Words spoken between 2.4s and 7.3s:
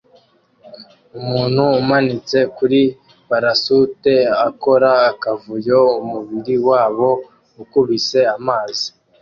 kuri parasute akora akavuyo umubiri wabo